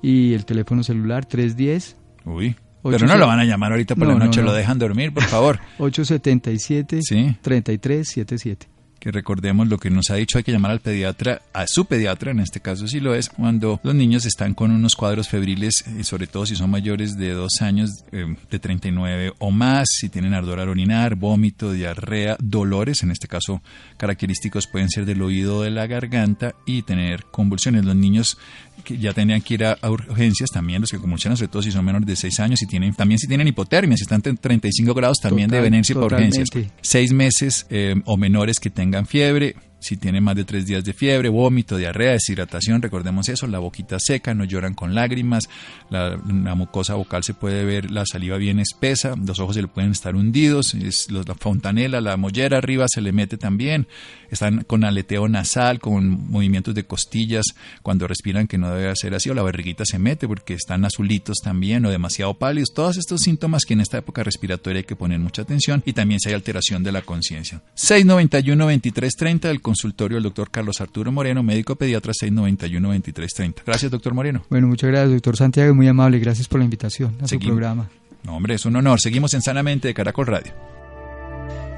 [0.00, 1.96] Y el teléfono celular 310.
[2.24, 2.56] Uy.
[2.82, 5.58] Pero no lo van a llamar ahorita por la noche, lo dejan dormir, por favor.
[5.78, 7.36] 877 sí.
[7.42, 11.84] 3377 que recordemos lo que nos ha dicho, hay que llamar al pediatra, a su
[11.84, 15.84] pediatra, en este caso sí lo es, cuando los niños están con unos cuadros febriles,
[15.98, 20.08] y sobre todo si son mayores de dos años, eh, de 39 o más, si
[20.08, 23.62] tienen ardor al orinar, vómito, diarrea, dolores, en este caso
[23.96, 27.84] característicos pueden ser del oído de la garganta y tener convulsiones.
[27.84, 28.38] Los niños
[28.84, 31.84] que ya tendrían que ir a, urgencias también, los que convulsionan, sobre todo si son
[31.84, 35.18] menores de 6 años, y tienen, también si tienen hipotermia, si están en 35 grados,
[35.20, 36.48] también deben irse por urgencias.
[36.80, 40.92] Seis meses eh, o menores que tengan fiebre, si tienen más de tres días de
[40.92, 45.44] fiebre, vómito, diarrea, deshidratación, recordemos eso, la boquita seca, no lloran con lágrimas,
[45.90, 46.16] la,
[46.56, 50.16] mucosa vocal se puede ver, la saliva bien espesa, los ojos se le pueden estar
[50.16, 53.86] hundidos, es, la fontanela, la mollera arriba se le mete también,
[54.30, 57.46] están con aleteo nasal, con movimientos de costillas
[57.82, 61.38] cuando respiran que no debe ser así, o la barriguita se mete porque están azulitos
[61.42, 65.18] también o demasiado pálidos, todos estos síntomas que en esta época respiratoria hay que poner
[65.18, 67.62] mucha atención y también si hay alteración de la conciencia.
[67.74, 73.56] 691 2330 del consultorio del doctor Carlos Arturo Moreno, médico pediatra 691-2330.
[73.66, 74.42] Gracias, doctor Moreno.
[74.48, 76.18] Bueno, muchas gracias, doctor Santiago, muy amable.
[76.18, 77.90] Gracias por la invitación a su programa.
[78.24, 78.98] No, hombre, es un honor.
[78.98, 80.54] Seguimos en Sanamente de Caracol Radio.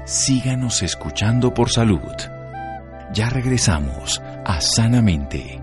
[0.05, 1.99] Síganos escuchando por salud.
[3.13, 5.59] Ya regresamos a Sanamente.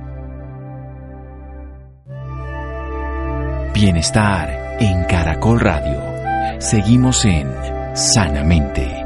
[3.72, 6.60] Bienestar en Caracol Radio.
[6.60, 7.48] Seguimos en
[7.94, 8.97] Sanamente.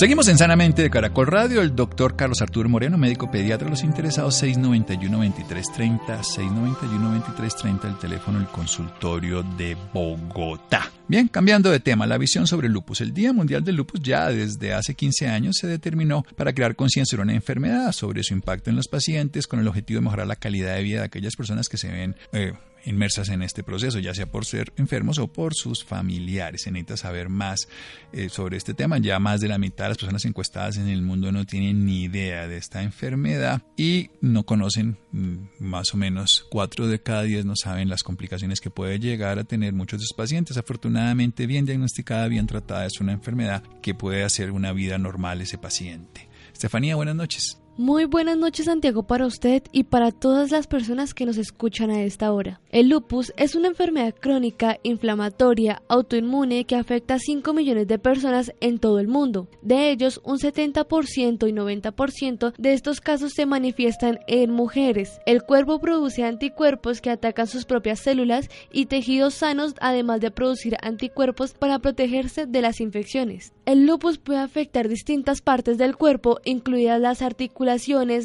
[0.00, 1.60] Seguimos en Sanamente de Caracol Radio.
[1.60, 3.68] El doctor Carlos Arturo Moreno, médico pediatra.
[3.68, 10.90] Los interesados 691-2330, 691-2330, el teléfono del consultorio de Bogotá.
[11.06, 13.02] Bien, cambiando de tema, la visión sobre el lupus.
[13.02, 17.10] El Día Mundial del Lupus ya desde hace 15 años se determinó para crear conciencia
[17.16, 20.36] sobre una enfermedad, sobre su impacto en los pacientes, con el objetivo de mejorar la
[20.36, 24.14] calidad de vida de aquellas personas que se ven eh, inmersas en este proceso, ya
[24.14, 26.62] sea por ser enfermos o por sus familiares.
[26.62, 27.68] Se necesita saber más
[28.12, 28.98] eh, sobre este tema.
[28.98, 32.02] Ya más de la mitad de las personas encuestadas en el mundo no tienen ni
[32.02, 37.44] idea de esta enfermedad y no conocen, mm, más o menos cuatro de cada diez
[37.44, 40.56] no saben las complicaciones que puede llegar a tener muchos de sus pacientes.
[40.56, 45.58] Afortunadamente, bien diagnosticada, bien tratada, es una enfermedad que puede hacer una vida normal ese
[45.58, 46.28] paciente.
[46.52, 47.58] Estefanía, buenas noches.
[47.82, 52.02] Muy buenas noches Santiago para usted y para todas las personas que nos escuchan a
[52.02, 52.60] esta hora.
[52.68, 58.52] El lupus es una enfermedad crónica, inflamatoria, autoinmune que afecta a 5 millones de personas
[58.60, 59.48] en todo el mundo.
[59.62, 65.18] De ellos, un 70% y 90% de estos casos se manifiestan en mujeres.
[65.24, 70.76] El cuerpo produce anticuerpos que atacan sus propias células y tejidos sanos, además de producir
[70.82, 73.54] anticuerpos para protegerse de las infecciones.
[73.64, 77.69] El lupus puede afectar distintas partes del cuerpo, incluidas las articulaciones,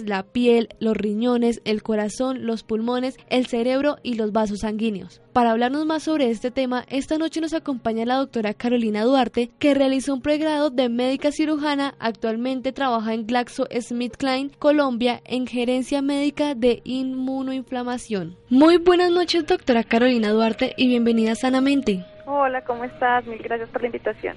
[0.06, 5.22] la piel, los riñones, el corazón, los pulmones, el cerebro y los vasos sanguíneos.
[5.34, 9.74] Para hablarnos más sobre este tema, esta noche nos acompaña la doctora Carolina Duarte, que
[9.74, 16.82] realizó un pregrado de médica cirujana, actualmente trabaja en GlaxoSmithKline, Colombia, en gerencia médica de
[16.84, 18.38] inmunoinflamación.
[18.50, 22.06] Muy buenas noches, doctora Carolina Duarte, y bienvenida Sanamente.
[22.26, 23.26] Hola, ¿cómo estás?
[23.28, 24.36] Mil gracias por la invitación.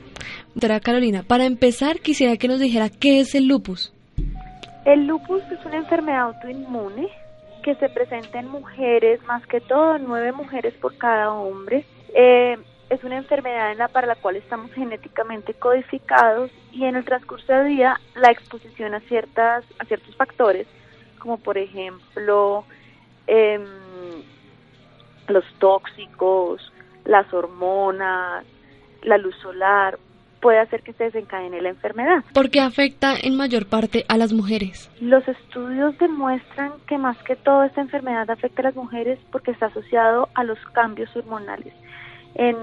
[0.48, 3.94] Doctora Carolina, para empezar quisiera que nos dijera qué es el lupus.
[4.88, 7.10] El lupus es una enfermedad autoinmune
[7.62, 11.84] que se presenta en mujeres, más que todo nueve mujeres por cada hombre.
[12.14, 12.56] Eh,
[12.88, 17.52] es una enfermedad en la para la cual estamos genéticamente codificados y en el transcurso
[17.52, 20.66] del día la exposición a ciertas a ciertos factores
[21.18, 22.64] como por ejemplo
[23.26, 23.66] em,
[25.26, 26.72] los tóxicos,
[27.04, 28.46] las hormonas,
[29.02, 29.98] la luz solar
[30.40, 32.24] puede hacer que se desencadene la enfermedad.
[32.32, 34.90] ¿Por qué afecta en mayor parte a las mujeres?
[35.00, 39.66] Los estudios demuestran que más que todo esta enfermedad afecta a las mujeres porque está
[39.66, 41.72] asociado a los cambios hormonales
[42.34, 42.56] en,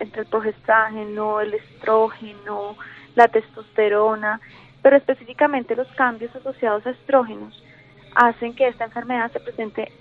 [0.00, 2.76] entre el progestágeno, el estrógeno,
[3.14, 4.40] la testosterona,
[4.82, 7.62] pero específicamente los cambios asociados a estrógenos
[8.14, 9.92] hacen que esta enfermedad se presente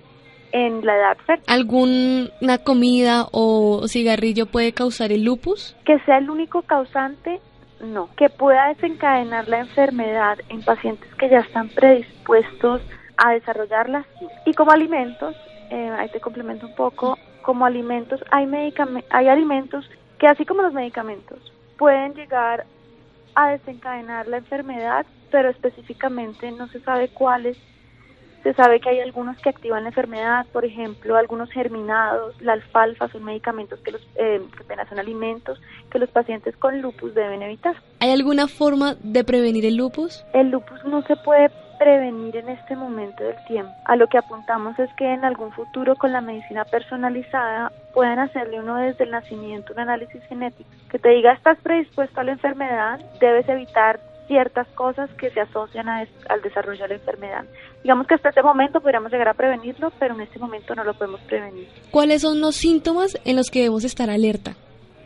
[0.52, 1.46] en la edad fértil.
[1.48, 5.76] ¿Alguna comida o cigarrillo puede causar el lupus?
[5.86, 7.40] Que sea el único causante,
[7.82, 8.10] no.
[8.16, 12.82] Que pueda desencadenar la enfermedad en pacientes que ya están predispuestos
[13.18, 14.28] a desarrollarla, sí.
[14.46, 15.36] Y como alimentos,
[15.70, 18.50] eh, ahí te complemento un poco, como alimentos hay,
[19.10, 21.40] hay alimentos que así como los medicamentos
[21.78, 22.66] pueden llegar
[23.36, 27.58] a desencadenar la enfermedad, pero específicamente no se sabe cuáles
[28.46, 33.08] se sabe que hay algunos que activan la enfermedad, por ejemplo, algunos germinados, la alfalfa
[33.08, 37.76] son medicamentos que los eh, que son alimentos que los pacientes con lupus deben evitar.
[38.02, 40.24] ¿Hay alguna forma de prevenir el lupus?
[40.34, 43.72] El lupus no se puede prevenir en este momento del tiempo.
[43.86, 48.60] A lo que apuntamos es que en algún futuro con la medicina personalizada puedan hacerle
[48.60, 53.00] uno desde el nacimiento un análisis genético que te diga estás predispuesto a la enfermedad,
[53.20, 57.46] debes evitar ciertas cosas que se asocian al desarrollo de la enfermedad.
[57.84, 60.94] Digamos que hasta este momento podríamos llegar a prevenirlo, pero en este momento no lo
[60.94, 61.68] podemos prevenir.
[61.92, 64.56] ¿Cuáles son los síntomas en los que debemos estar alerta?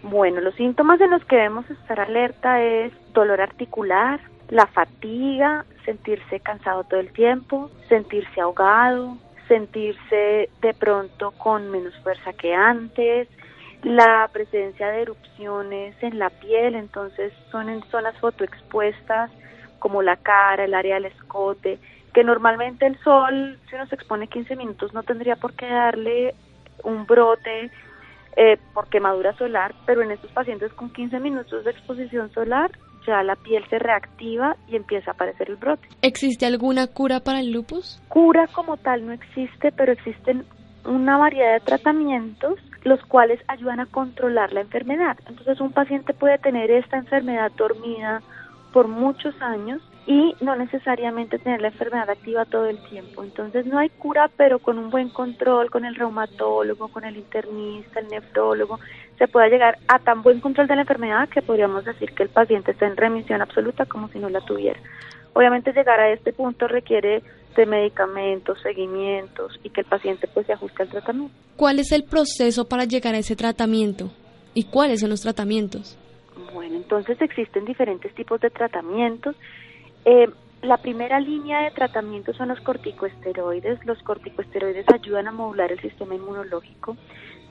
[0.02, 6.40] Bueno, los síntomas en los que debemos estar alerta es dolor articular, la fatiga, sentirse
[6.40, 13.28] cansado todo el tiempo, sentirse ahogado, sentirse de pronto con menos fuerza que antes,
[13.84, 19.32] la presencia de erupciones en la piel, entonces son en zonas fotoexpuestas
[19.80, 21.80] como la cara, el área del escote,
[22.14, 26.36] que normalmente el sol, si uno se expone 15 minutos, no tendría por qué darle
[26.84, 27.72] un brote
[28.36, 32.72] eh, por quemadura solar, pero en estos pacientes con 15 minutos de exposición solar
[33.08, 35.88] ya la piel se reactiva y empieza a aparecer el brote.
[36.02, 38.02] ¿Existe alguna cura para el lupus?
[38.10, 40.46] Cura como tal no existe, pero existen
[40.86, 45.18] una variedad de tratamientos los cuales ayudan a controlar la enfermedad.
[45.28, 48.22] Entonces un paciente puede tener esta enfermedad dormida
[48.74, 53.24] por muchos años y no necesariamente tener la enfermedad activa todo el tiempo.
[53.24, 58.00] Entonces no hay cura, pero con un buen control, con el reumatólogo, con el internista,
[58.00, 58.80] el nefrólogo,
[59.18, 62.30] se puede llegar a tan buen control de la enfermedad que podríamos decir que el
[62.30, 64.80] paciente está en remisión absoluta como si no la tuviera.
[65.34, 67.22] Obviamente llegar a este punto requiere
[67.56, 71.34] de medicamentos, seguimientos y que el paciente pues se ajuste al tratamiento.
[71.56, 74.12] ¿Cuál es el proceso para llegar a ese tratamiento
[74.54, 75.98] y cuáles son los tratamientos?
[76.54, 79.36] Bueno, entonces existen diferentes tipos de tratamientos.
[80.06, 80.30] Eh,
[80.62, 83.86] la primera línea de tratamiento son los corticoesteroides.
[83.86, 86.98] Los corticoesteroides ayudan a modular el sistema inmunológico.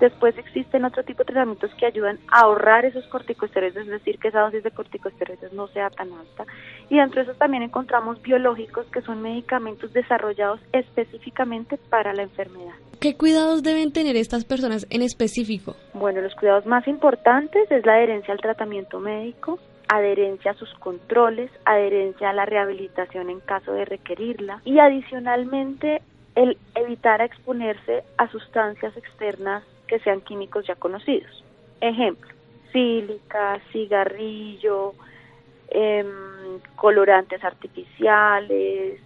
[0.01, 4.29] Después existen otro tipo de tratamientos que ayudan a ahorrar esos corticosteroides, es decir, que
[4.29, 6.45] esa dosis de corticosteroides no sea tan alta.
[6.89, 12.75] Y dentro de esos también encontramos biológicos, que son medicamentos desarrollados específicamente para la enfermedad.
[13.01, 15.77] ¿Qué cuidados deben tener estas personas en específico?
[15.95, 19.59] Bueno, los cuidados más importantes es la adherencia al tratamiento médico,
[19.89, 26.03] adherencia a sus controles, adherencia a la rehabilitación en caso de requerirla y adicionalmente
[26.35, 31.45] el evitar exponerse a sustancias externas que sean químicos ya conocidos.
[31.81, 32.29] Ejemplo,
[32.73, 34.95] sílica, cigarrillo,
[35.71, 39.01] em, colorantes artificiales.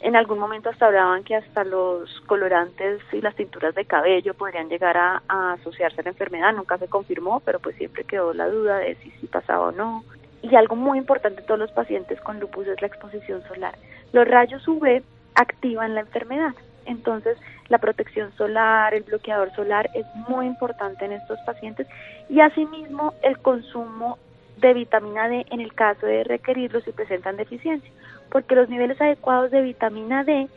[0.00, 4.68] En algún momento hasta hablaban que hasta los colorantes y las tinturas de cabello podrían
[4.68, 5.22] llegar a,
[5.52, 6.52] asociarse a la enfermedad.
[6.52, 10.04] Nunca se confirmó, pero pues siempre quedó la duda de si, si pasaba o no.
[10.42, 13.78] Y algo muy importante en todos los pacientes con lupus es la exposición solar.
[14.12, 15.02] Los rayos UV
[15.34, 16.54] activan la enfermedad.
[16.86, 21.86] Entonces, la protección solar, el bloqueador solar es muy importante en estos pacientes
[22.28, 24.18] y asimismo el consumo
[24.58, 27.90] de vitamina D en el caso de requerirlo si presentan deficiencia,
[28.30, 30.48] porque los niveles adecuados de vitamina D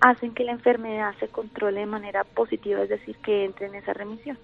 [0.00, 3.92] hacen que la enfermedad se controle de manera positiva, es decir, que entre en esa
[3.92, 4.38] remisión.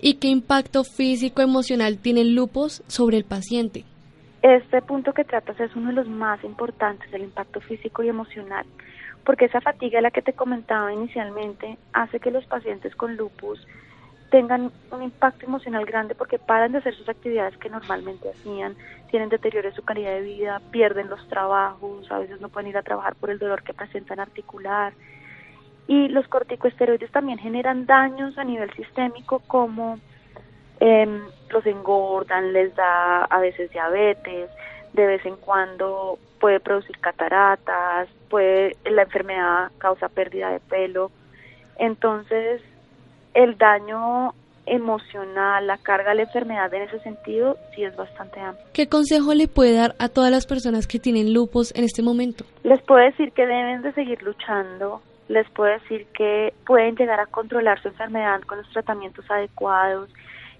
[0.00, 3.84] ¿Y qué impacto físico emocional tiene el lupus sobre el paciente?
[4.42, 8.66] Este punto que tratas es uno de los más importantes, el impacto físico y emocional
[9.24, 13.66] porque esa fatiga, la que te comentaba inicialmente, hace que los pacientes con lupus
[14.30, 18.74] tengan un impacto emocional grande porque paran de hacer sus actividades que normalmente hacían,
[19.10, 22.76] tienen deterioro en su calidad de vida, pierden los trabajos, a veces no pueden ir
[22.76, 24.92] a trabajar por el dolor que presentan articular.
[25.86, 30.00] Y los corticosteroides también generan daños a nivel sistémico como
[30.80, 31.20] eh,
[31.50, 34.50] los engordan, les da a veces diabetes,
[34.94, 41.10] de vez en cuando puede producir cataratas, puede la enfermedad causa pérdida de pelo.
[41.78, 42.62] Entonces,
[43.34, 44.32] el daño
[44.66, 48.66] emocional, la carga de la enfermedad en ese sentido sí es bastante amplio.
[48.72, 52.44] ¿Qué consejo le puede dar a todas las personas que tienen lupus en este momento?
[52.62, 57.26] Les puedo decir que deben de seguir luchando, les puedo decir que pueden llegar a
[57.26, 60.08] controlar su enfermedad con los tratamientos adecuados,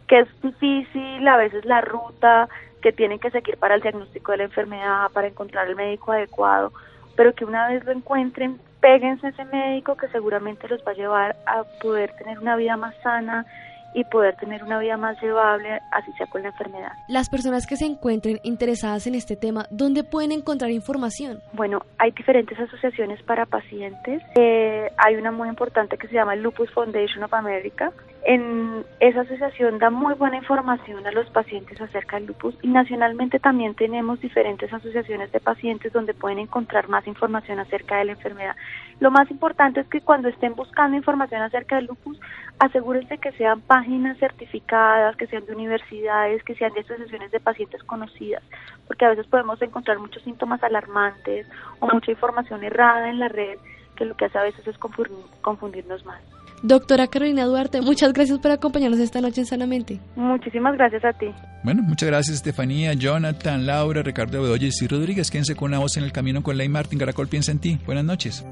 [0.08, 2.48] que es difícil a veces la ruta
[2.84, 6.70] que tienen que seguir para el diagnóstico de la enfermedad, para encontrar el médico adecuado,
[7.16, 10.94] pero que una vez lo encuentren, péguense a ese médico que seguramente los va a
[10.94, 13.46] llevar a poder tener una vida más sana
[13.94, 16.92] y poder tener una vida más llevable, así sea con la enfermedad.
[17.08, 21.40] Las personas que se encuentren interesadas en este tema, ¿dónde pueden encontrar información?
[21.54, 24.20] Bueno, hay diferentes asociaciones para pacientes.
[24.34, 27.92] Eh, hay una muy importante que se llama Lupus Foundation of America.
[28.26, 33.38] En esa asociación da muy buena información a los pacientes acerca del lupus y nacionalmente
[33.38, 38.56] también tenemos diferentes asociaciones de pacientes donde pueden encontrar más información acerca de la enfermedad.
[38.98, 42.18] Lo más importante es que cuando estén buscando información acerca del lupus,
[42.60, 47.82] asegúrense que sean páginas certificadas, que sean de universidades, que sean de asociaciones de pacientes
[47.82, 48.42] conocidas,
[48.86, 51.46] porque a veces podemos encontrar muchos síntomas alarmantes
[51.78, 53.58] o mucha información errada en la red
[53.96, 56.22] que lo que hace a veces es confundirnos más.
[56.64, 60.00] Doctora Carolina Duarte, muchas gracias por acompañarnos esta noche en Sanamente.
[60.16, 61.26] Muchísimas gracias a ti.
[61.62, 65.30] Bueno, muchas gracias Estefanía, Jonathan, Laura, Ricardo Bedoya y Rodríguez.
[65.30, 66.98] Quédense con una voz en el camino con Ley Martín.
[66.98, 67.78] Caracol piensa en ti.
[67.84, 68.46] Buenas noches.